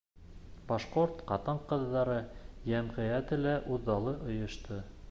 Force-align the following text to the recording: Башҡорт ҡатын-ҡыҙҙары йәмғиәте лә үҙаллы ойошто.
Башҡорт 0.71 1.21
ҡатын-ҡыҙҙары 1.31 2.17
йәмғиәте 2.73 3.43
лә 3.47 3.55
үҙаллы 3.79 4.19
ойошто. 4.33 4.83